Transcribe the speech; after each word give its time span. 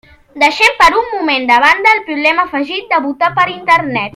Deixem 0.43 0.71
per 0.79 0.87
un 1.01 1.11
moment 1.11 1.45
de 1.51 1.59
banda 1.65 1.93
el 1.97 2.03
problema 2.09 2.47
afegit 2.49 2.91
de 2.95 3.03
votar 3.07 3.31
per 3.39 3.49
Internet. 3.61 4.09